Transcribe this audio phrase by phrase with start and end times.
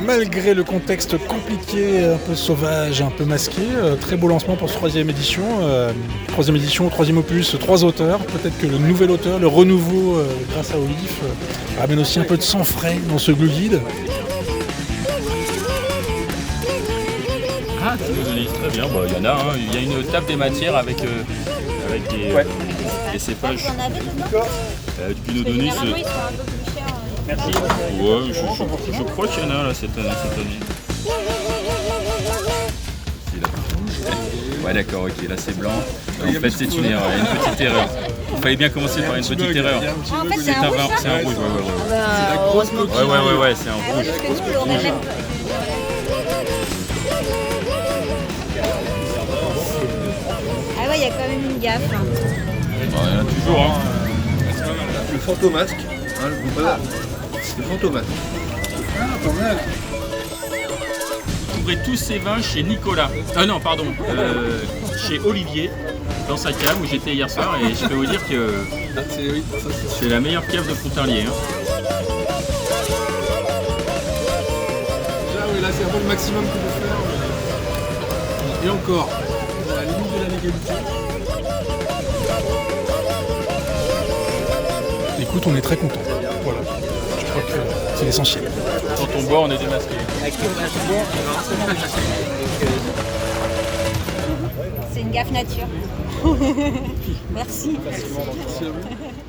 [0.00, 4.70] Malgré le contexte compliqué, un peu sauvage, un peu masqué, euh, très beau lancement pour
[4.70, 5.42] ce troisième édition.
[5.62, 5.92] euh,
[6.28, 8.20] troisième édition, troisième opus, trois auteurs.
[8.20, 12.24] Peut-être que le nouvel auteur, le renouveau euh, grâce à Olif, euh, amène aussi un
[12.24, 13.80] peu de sang frais dans ce glue guide.
[17.90, 18.84] Ah, tu nous lis très bien.
[18.88, 19.54] Bah, Il y en a, hein.
[19.56, 21.22] il y a une table des matières avec, euh,
[21.88, 22.34] avec des,
[23.12, 23.64] des cépages.
[23.64, 24.46] Vous en avez dedans
[25.00, 25.70] Euh, du Pinot Donis.
[25.70, 25.92] Euh, un euh.
[28.00, 30.58] Ouais, je, je- je crois qu'il y en a là cette, année- cette année.
[34.64, 35.70] Ouais, d'accord, ok, là c'est blanc.
[36.26, 37.86] En fait, c'est une erreur, il y a une petite erreur.
[38.34, 39.80] Il fallait bien commencer par une petite erreur.
[39.82, 41.72] Ah, en fait, c'est C'est un un, rouge, c'est un rouge, ouais, ouais, ouais.
[41.90, 42.82] Bah, heureusement.
[42.82, 44.06] Ouais, ouais, ouais, ouais, c'est un Ah rouge.
[51.08, 51.92] Y a quand même une gaffe.
[51.92, 52.04] hein.
[52.90, 53.74] Bon, il y en a toujours, hein.
[55.12, 55.76] Le fantomasque.
[55.76, 56.78] Hein, le voilà.
[57.56, 58.06] Le fantomasque.
[61.40, 63.10] Vous trouverez tous ces vins chez Nicolas.
[63.36, 64.60] Ah non, pardon, euh,
[65.06, 65.70] chez Olivier,
[66.28, 67.56] dans sa cave où j'étais hier soir.
[67.62, 68.54] Et je peux vous dire que
[69.10, 69.28] C'est
[69.60, 69.68] ça
[70.00, 71.22] c'est la meilleure cave de Fontarlier.
[71.22, 71.32] hein.
[75.28, 76.96] Déjà, oui, là c'est un peu le maximum qu'on peut faire.
[78.64, 79.08] Et encore,
[85.20, 86.00] Écoute, on est très content.
[86.42, 86.60] Voilà.
[87.18, 87.58] Je crois que
[87.96, 88.44] c'est l'essentiel.
[88.96, 89.94] Quand on boit, on est démasqué.
[94.92, 95.66] C'est une gaffe nature.
[97.34, 97.78] Merci.
[97.84, 99.27] Merci à vous.